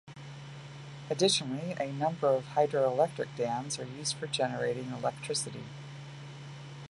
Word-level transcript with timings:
Additionally, 1.11 1.75
a 1.79 1.91
number 1.93 2.27
of 2.27 2.45
hydroelectric 2.55 3.27
dams 3.37 3.77
are 3.77 3.85
used 3.85 4.15
for 4.15 4.25
generating 4.25 4.91
electricity. 4.91 5.63